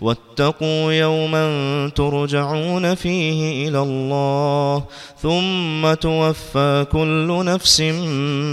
[0.00, 1.44] واتقوا يوما
[1.88, 4.84] ترجعون فيه إلى الله
[5.18, 7.80] ثم توفى كل نفس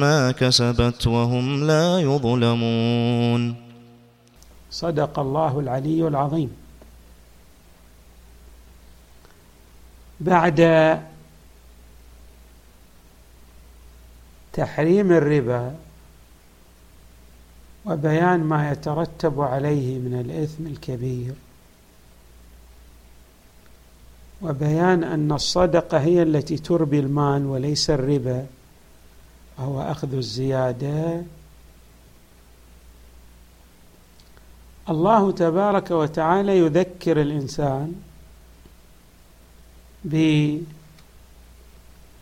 [0.01, 3.55] ما كسبت وهم لا يظلمون.
[4.71, 6.49] صدق الله العلي العظيم.
[10.19, 10.59] بعد
[14.53, 15.88] تحريم الربا
[17.89, 21.33] وبيان ما يترتب عليه من الإثم الكبير.
[24.41, 28.45] وبيان أن الصدقة هي التي تربي المال وليس الربا
[29.57, 31.23] وهو أخذ الزيادة.
[34.89, 37.95] الله تبارك وتعالى يذكر الإنسان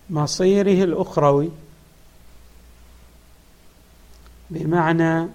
[0.10, 1.50] بمصيره الأخروي
[4.50, 5.28] بمعنى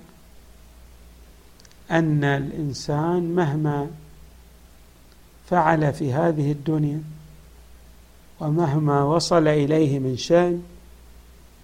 [1.90, 3.90] أن الإنسان مهما
[5.46, 7.02] فعل في هذه الدنيا
[8.40, 10.62] ومهما وصل إليه من شأن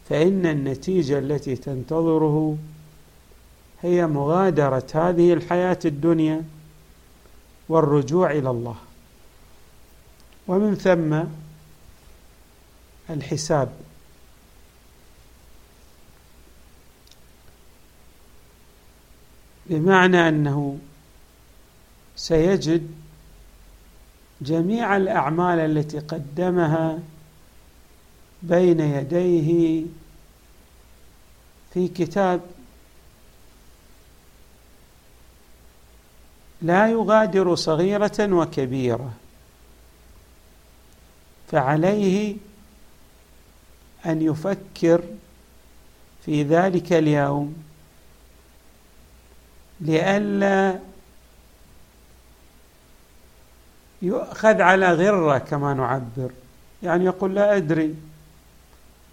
[0.09, 2.57] فإن النتيجة التي تنتظره
[3.83, 6.45] هي مغادرة هذه الحياة الدنيا
[7.69, 8.77] والرجوع إلى الله.
[10.49, 11.23] ومن ثم
[13.11, 13.73] الحساب.
[19.71, 20.79] بمعنى أنه
[22.17, 22.91] سيجد
[24.41, 26.99] جميع الأعمال التي قدمها
[28.43, 29.83] بين يديه
[31.75, 32.41] في كتاب
[36.63, 39.13] لا يغادر صغيرة وكبيرة
[41.51, 42.37] فعليه
[44.07, 45.03] أن يفكر
[46.25, 47.68] في ذلك اليوم.
[49.81, 50.79] لئلا
[54.03, 56.31] يؤخذ على غرة كما نعبر.
[56.83, 57.95] يعني يقول لا أدري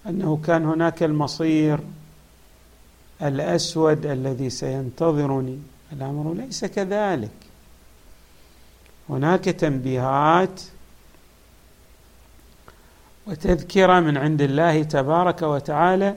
[0.07, 1.79] أنه كان هناك المصير
[3.21, 5.59] الأسود الذي سينتظرني.
[5.93, 7.29] الأمر ليس كذلك.
[9.09, 10.61] هناك تنبيهات
[13.27, 16.15] وتذكرة من عند الله تبارك وتعالى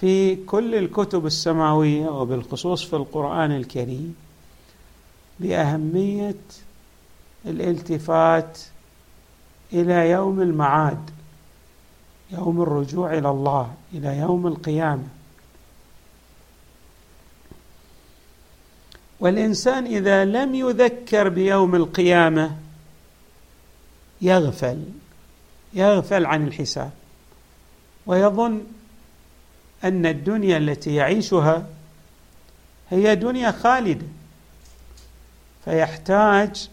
[0.00, 4.16] في كل الكتب السماوية وبالخصوص في القرآن الكريم
[5.40, 6.36] باهميه
[7.46, 8.58] الالتفات
[9.72, 11.10] إلى يوم المعاد
[12.30, 15.08] يوم الرجوع إلى الله إلى يوم القيامة.
[19.20, 22.56] والإنسان إذا لم يذكر بيوم القيامة
[24.22, 24.84] يغفل
[25.74, 26.90] يغفل عن الحساب
[28.06, 28.62] ويظن
[29.84, 31.66] أن الدنيا التي يعيشها
[32.90, 34.06] هي دنيا خالدة.
[35.64, 36.68] فيحتاج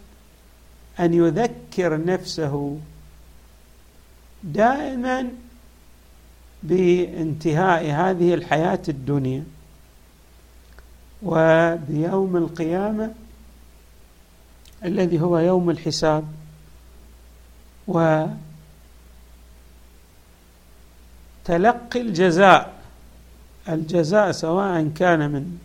[0.99, 2.77] أن يذكر نفسه
[4.43, 5.27] دائما
[6.63, 9.43] بانتهاء هذه الحياة الدنيا.
[11.23, 13.13] وبيوم القيامة
[14.85, 16.27] الذي هو يوم الحساب
[17.87, 18.37] وتلقي
[21.95, 22.80] الجزاء.
[23.69, 25.57] الجزاء سواء كان من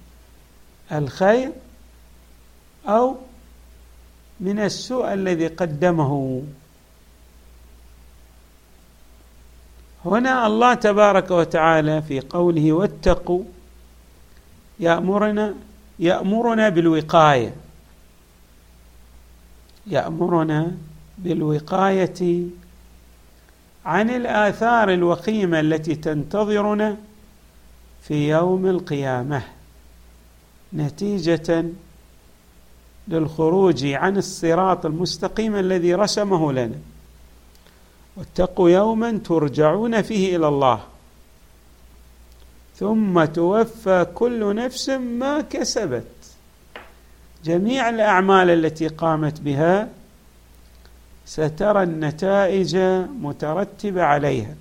[0.93, 1.53] الخير
[2.87, 3.17] أو
[4.41, 6.43] من السوء الذي قدمه.
[10.05, 13.43] هنا الله تبارك وتعالى في قوله واتقوا
[14.81, 15.55] يأمرنا
[15.99, 17.55] يأمرنا بالوقاية.
[19.87, 20.77] يأمرنا
[21.19, 22.43] بالوقاية
[23.87, 26.97] عن الآثار الوخيمة التي تنتظرنا
[28.09, 29.43] في يوم القيامة
[30.75, 31.65] نتيجة
[33.09, 36.79] للخروج عن الصراط المستقيم الذي رسمه لنا.
[38.17, 40.81] واتقوا يوما ترجعون فيه إلى الله.
[42.77, 46.05] ثم توفى كل نفس ما كسبت.
[47.45, 49.89] جميع الأعمال التي قامت بها
[51.27, 52.77] سترى النتائج
[53.21, 54.55] مترتبة عليها.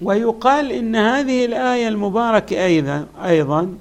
[0.00, 3.76] ويقال إن هذه الآية المباركة أيضا أيضا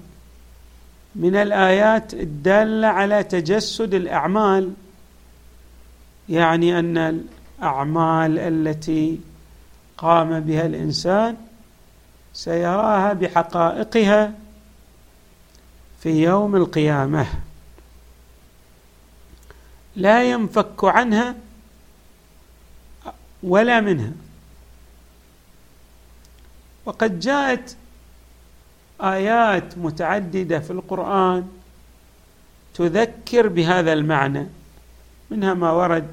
[1.15, 4.73] من الآيات الدالة على تجسد الأعمال.
[6.29, 9.19] يعني أن الأعمال التي
[9.97, 11.37] قام بها الإنسان
[12.33, 14.33] سيراها بحقائقها
[16.01, 17.27] في يوم القيامة.
[19.95, 21.35] لا ينفك عنها
[23.43, 24.11] ولا منها.
[26.85, 27.77] وقد جاءت
[29.01, 31.47] آيات متعددة في القرآن
[32.73, 34.47] تذكر بهذا المعنى
[35.31, 36.07] منها ما ورد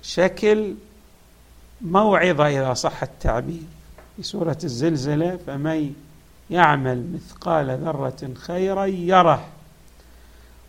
[0.00, 0.74] بشكل
[1.80, 3.62] موعظة إذا صح التعبير
[4.16, 5.94] في سورة الزلزلة فمن
[6.50, 9.48] يعمل مثقال ذرة خيرا يره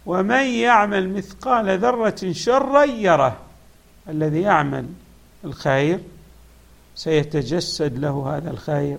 [0.05, 3.48] ومن يعمل مثقال ذرة شرا يره.
[4.09, 4.85] الذي يعمل
[5.45, 5.99] الخير
[6.95, 8.97] سيتجسد له هذا الخير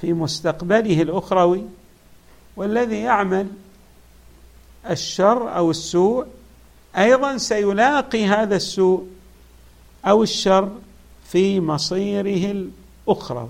[0.00, 1.64] في مستقبله الأخروي
[2.56, 3.48] والذي يعمل
[4.90, 6.26] الشر أو السوء
[6.96, 9.06] أيضا سيلاقي هذا السوء
[10.06, 10.72] أو الشر
[11.28, 12.70] في مصيره
[13.06, 13.48] الأخروي.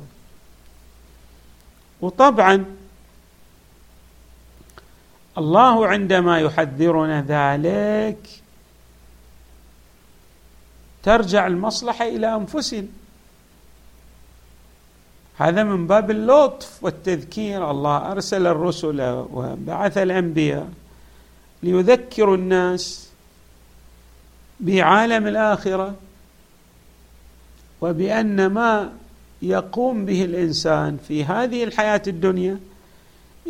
[2.00, 2.64] وطبعا
[5.38, 8.43] الله عندما يحذرنا ذلك
[11.04, 12.86] ترجع المصلحة إلى أنفسنا.
[15.36, 17.70] هذا من باب اللطف والتذكير.
[17.70, 19.00] الله أرسل الرسل
[19.32, 20.68] وبعث الأنبياء
[21.62, 23.08] ليذكروا الناس
[24.60, 25.94] بعالم الآخرة
[27.80, 28.92] وبأن ما
[29.42, 32.60] يقوم به الإنسان في هذه الحياة الدنيا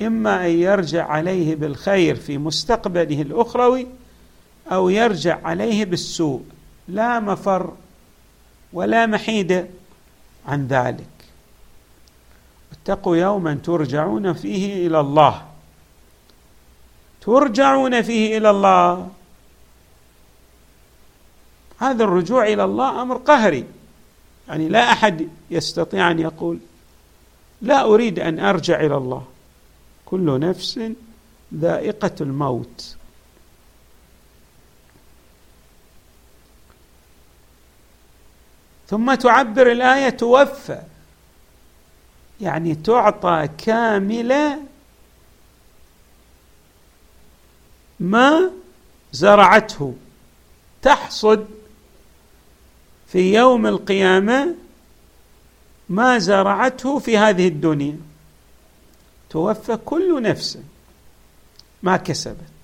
[0.03, 3.87] إما أن يرجع عليه بالخير في مستقبله الأخروي
[4.73, 6.43] أو يرجع عليه بالسوء.
[6.89, 7.73] لا مفر
[8.73, 9.67] ولا محيد
[10.47, 11.07] عن ذلك.
[12.73, 15.47] اتقوا يوما ترجعون فيه إلى الله.
[17.21, 19.09] ترجعون فيه إلى الله.
[21.79, 23.65] هذا الرجوع إلى الله أمر قهري.
[24.49, 26.59] يعني لا أحد يستطيع أن يقول
[27.63, 29.25] لا أريد أن أرجع إلى الله.
[30.07, 30.81] كل نفس
[31.55, 32.97] ذائقة الموت.
[38.95, 40.83] ثم تعبر الآية توفى.
[42.41, 44.59] يعني تعطى كامله
[48.01, 48.51] ما
[49.13, 49.95] زرعته.
[50.83, 51.47] تحصد
[53.09, 54.55] في يوم القيامة
[55.89, 57.99] ما زرعته في هذه الدنيا.
[59.31, 60.59] توفى كل نفس
[61.83, 62.55] ما كسبت.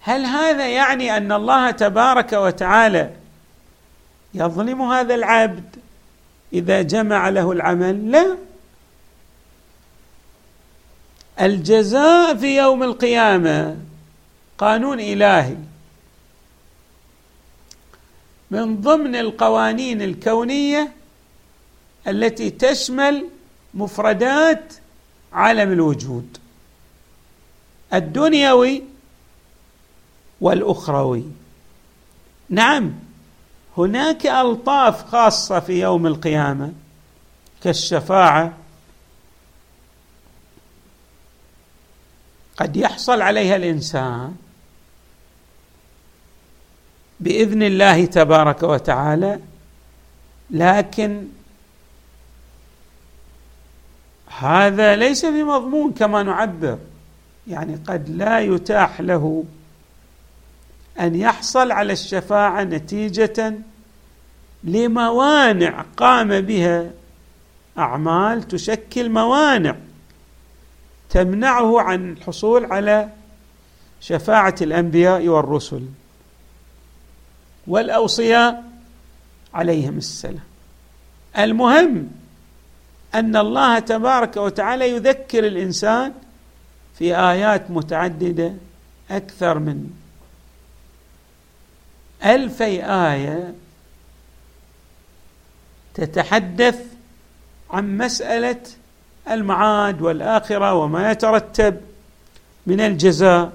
[0.00, 3.25] هل هذا يعني أن الله تبارك وتعالى
[4.36, 5.76] يظلم هذا العبد.
[6.52, 8.36] إذا جمع له العمل لا.
[11.40, 13.76] الجزاء في يوم القيامة
[14.58, 15.56] قانون إلهي.
[18.50, 20.92] من ضمن القوانين الكونية
[22.08, 23.26] التي تشمل
[23.74, 24.74] مفردات
[25.32, 26.38] عالم الوجود.
[27.94, 28.82] الدنيوي
[30.40, 31.24] والأخروي.
[32.48, 33.05] نعم.
[33.78, 36.72] هناك ألطاف خاصة في يوم القيامة
[37.62, 38.52] كالشفاعة.
[42.56, 44.34] قد يحصل عليها الإنسان
[47.20, 49.40] بإذن الله تبارك وتعالى
[50.50, 51.26] لكن
[54.38, 56.78] هذا ليس بمضمون كما نعبر
[57.46, 59.44] يعني قد لا يتاح له
[61.00, 63.54] أن يحصل على الشفاعة نتيجة
[64.64, 66.90] لموانع قام بها.
[67.78, 69.76] أعمال تشكل موانع
[71.10, 73.08] تمنعه عن الحصول على
[74.00, 75.82] شفاعة الأنبياء والرسل
[77.66, 78.64] والأوصياء
[79.54, 80.44] عليهم السلام.
[81.38, 82.10] المهم
[83.14, 86.12] أن الله تبارك وتعالى يذكر الإنسان
[86.98, 88.54] في آيات متعددة
[89.10, 89.90] أكثر من
[92.24, 93.54] الفي آية
[95.94, 96.80] تتحدث
[97.70, 98.60] عن مسألة
[99.30, 101.80] المعاد والآخرة وما يترتب
[102.66, 103.52] من الجزاء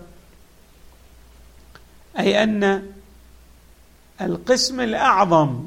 [2.19, 2.91] أي أن
[4.21, 5.63] القسم الأعظم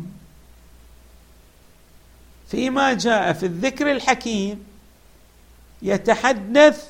[2.51, 4.65] فيما جاء في الذكر الحكيم
[5.83, 6.89] يتحدث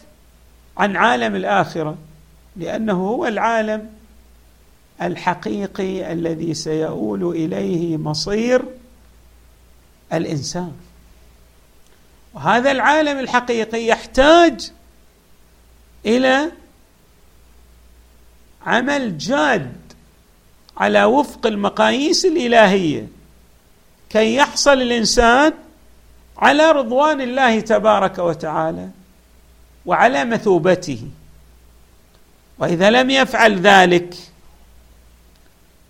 [0.76, 1.98] عن عالم الآخرة
[2.56, 3.93] لأنه هو العالم
[5.02, 8.62] الحقيقي الذي سيؤول إليه مصير
[10.12, 10.72] الإنسان.
[12.34, 14.70] وهذا العالم الحقيقي يحتاج
[16.06, 16.52] إلى
[18.66, 19.76] عمل جاد
[20.76, 23.06] على وفق المقاييس الإلهية
[24.10, 25.52] كي يحصل الإنسان
[26.36, 28.88] على رضوان الله تبارك وتعالى
[29.86, 31.02] وعلى مثوبته.
[32.58, 34.14] وإذا لم يفعل ذلك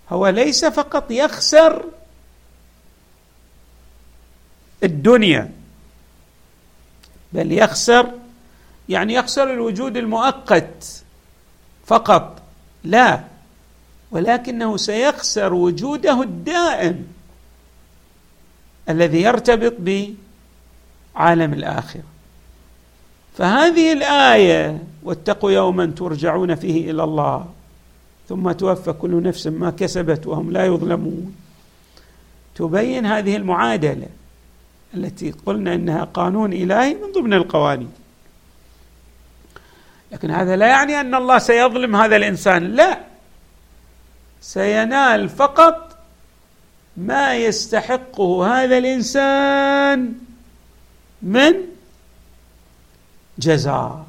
[0.09, 1.83] هو ليس فقط يخسر
[4.83, 5.51] الدنيا
[7.33, 8.11] بل يخسر
[8.89, 11.03] يعني يخسر الوجود المؤقت
[11.85, 12.41] فقط
[12.83, 13.23] لا
[14.11, 17.07] ولكنه سيخسر وجوده الدائم
[18.89, 22.03] الذي يرتبط بعالم الآخرة.
[23.37, 27.45] فهذه الآية واتقوا يوما ترجعون فيه إلى الله
[28.29, 31.35] ثم توفى كل نفس ما كسبت وهم لا يظلمون.
[32.55, 34.07] تبين هذه المعادلة
[34.93, 37.91] التي قلنا إنها قانون إلهي من ضمن القوانين.
[40.11, 42.99] لكن هذا لا يعني أن الله سيظلم هذا الإنسان لا.
[44.41, 45.97] سينال فقط
[46.97, 50.13] ما يستحقه هذا الإنسان
[51.21, 51.53] من
[53.39, 54.05] جزاء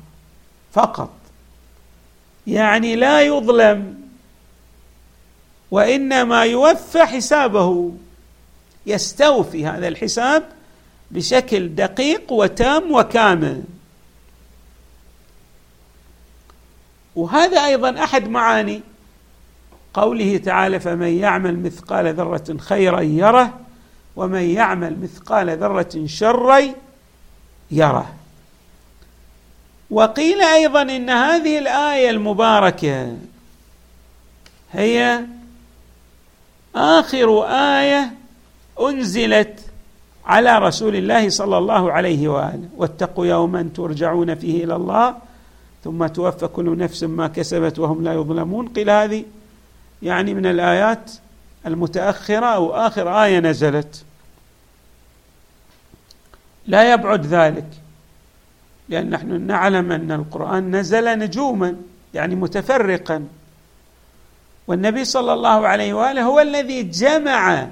[0.73, 1.11] فقط.
[2.47, 4.06] يعني لا يظلم
[5.71, 7.93] وإنما يوفى حسابه.
[8.87, 10.43] يستوفي هذا الحساب
[11.11, 13.63] بشكل دقيق وتام وكامل.
[17.17, 18.83] وهذا أيضا أحد معاني
[19.95, 23.61] قوله تعالى فمن يعمل مثقال ذرة خيرا يره
[24.17, 26.63] ومن يعمل مثقال ذرة شرا
[27.71, 28.15] يره.
[29.91, 33.17] وقيل أيضا إن هذه الآية المباركة
[34.73, 35.25] هي
[36.77, 38.13] آخر آية
[38.81, 39.61] أنزلت
[40.27, 42.69] على رسول الله صلى الله عليه وآله.
[42.77, 45.17] واتقوا يوما ترجعون فيه إلى الله
[45.85, 48.69] ثم توفى كل نفس ما كسبت وهم لا يظلمون.
[48.69, 49.25] قيل هذه
[50.03, 51.11] يعني من الآيات
[51.67, 54.05] المتأخرة أو آخر آية نزلت.
[56.67, 57.67] لا يبعد ذلك
[58.89, 61.77] لأن نحن نعلم أن القرآن نزل نجوما
[62.15, 63.25] يعني متفرقا.
[64.67, 67.69] والنبي صلى الله عليه وآله هو الذي جمع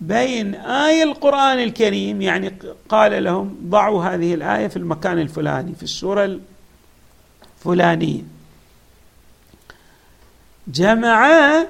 [0.00, 2.54] بين آية القرآن الكريم يعني
[2.88, 6.38] قال لهم ضعوا هذه الآية في المكان الفلاني في السورة
[7.60, 8.22] الفلانية.
[10.68, 11.66] جمعا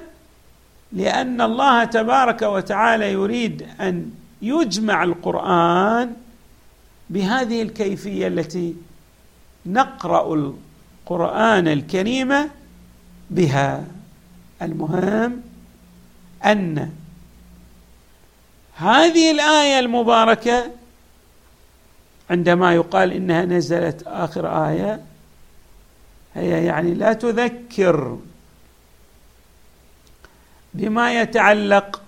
[0.91, 4.11] لأن الله تبارك وتعالى يريد أن
[4.41, 6.13] يجمع القرآن
[7.09, 8.75] بهذه الكيفية التي
[9.65, 12.33] نقرأ القرآن الكريم
[13.29, 13.83] بها.
[14.61, 15.41] المهم
[16.45, 16.91] أن
[18.75, 20.71] هذه الآية المباركة
[22.29, 25.01] عندما يقال إنها نزلت آخر آية
[26.35, 28.17] هي يعني لا تذكر
[30.73, 32.01] بما يتعلق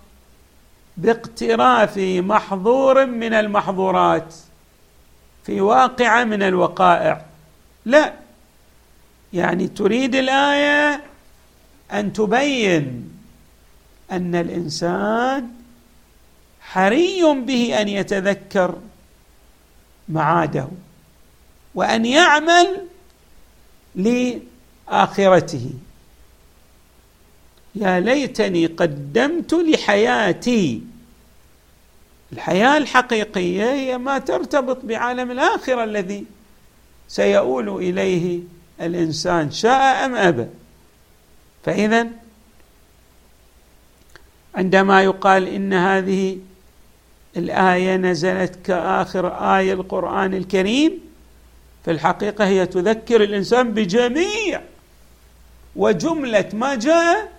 [0.98, 4.36] باقتراف محظور من المحظورات
[5.46, 7.26] في واقعة من الوقائع.
[7.86, 8.14] لا
[9.34, 11.04] يعني تريد الآية
[11.92, 13.10] أن تبين
[14.12, 15.52] أن الإنسان
[16.62, 18.78] حري به أن يتذكر
[20.10, 20.68] معاده
[21.76, 22.88] وأن يعمل
[23.96, 25.72] لآخرته.
[27.76, 30.82] يا ليتني قدمت لحياتي.
[32.34, 36.26] الحياة الحقيقية هي ما ترتبط بعالم الآخرة الذي
[37.08, 38.40] سيؤول إليه
[38.82, 40.48] الإنسان شاء أم أبى.
[41.64, 42.08] فإذا
[44.56, 46.38] عندما يقال إن هذه
[47.38, 51.00] الآية نزلت كآخر آية القرآن الكريم
[51.86, 54.62] في الحقيقة هي تذكر الإنسان بجميع
[55.76, 57.32] وجملة ما جاء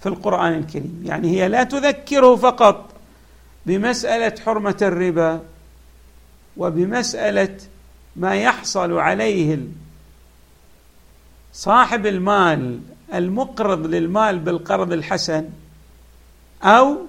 [0.00, 1.02] في القرآن الكريم.
[1.04, 2.90] يعني هي لا تذكره فقط
[3.66, 5.40] بمسألة حرمة الربا
[6.56, 7.56] وبمسألة
[8.16, 9.58] ما يحصل عليه
[11.52, 12.80] صاحب المال
[13.14, 15.48] المقرض للمال بالقرض الحسن
[16.62, 17.06] أو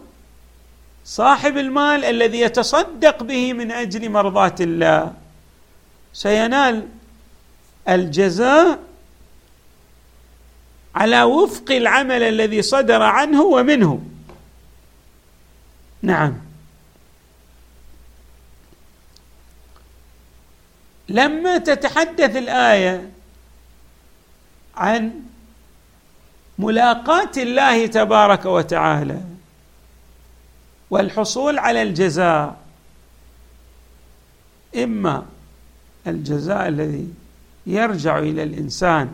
[1.06, 5.14] صاحب المال الذي يتصدق به من أجل مرضاه الله.
[6.14, 6.88] سينال
[7.90, 8.80] الجزاء
[10.96, 14.02] على وفق العمل الذي صدر عنه ومنه.
[16.02, 16.34] نعم.
[21.10, 23.10] لما تتحدث الآية
[24.76, 25.22] عن
[26.60, 29.22] ملاقاه الله تبارك وتعالى
[30.90, 32.58] والحصول على الجزاء.
[34.76, 35.26] إما
[36.08, 37.08] الجزاء الذي
[37.66, 39.12] يرجع إلى الإنسان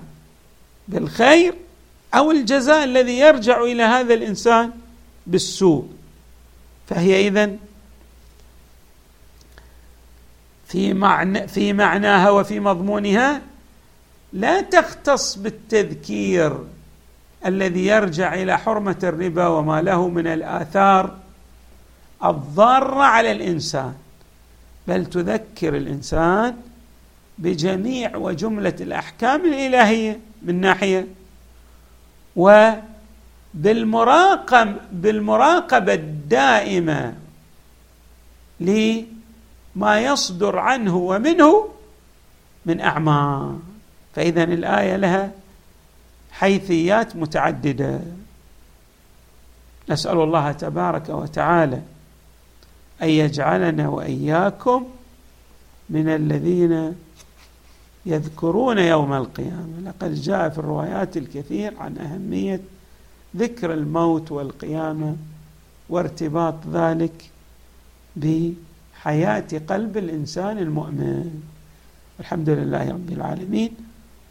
[0.87, 1.53] بالخير
[2.13, 4.71] أو الجزاء الذي يرجع إلى هذا الإنسان
[5.27, 5.89] بالسوء.
[6.87, 7.57] فهي إذن
[10.67, 13.41] في معنى في معناها وفي مضمونها
[14.33, 16.59] لا تختص بالتذكير.
[17.45, 21.17] الذي يرجع إلى حرمة الربا وما له من الآثار
[22.25, 23.93] الضارة على الإنسان.
[24.87, 26.55] بل تذكر الإنسان
[27.37, 31.07] بجميع وجملة الأحكام الإلهية من ناحية
[33.55, 37.13] وبالمراقب بالمراقبة الدائمة
[38.59, 41.69] لما يصدر عنه ومنه
[42.65, 43.59] من اعمال
[44.15, 45.31] فاذا الآية لها
[46.39, 47.99] حيثيات متعددة.
[49.89, 51.81] نسأل الله تبارك وتعالى
[53.01, 54.87] أن يجعلنا وإياكم
[55.89, 56.95] من الذين
[58.05, 59.79] يذكرون يوم القيامة.
[59.85, 62.61] لقد جاء في الروايات الكثير عن أهمية
[63.37, 65.15] ذكر الموت والقيامة
[65.89, 67.29] وارتباط ذلك
[68.15, 71.43] بحياة قلب الإنسان المؤمن.
[72.19, 73.88] الحمد لله رب العالمين.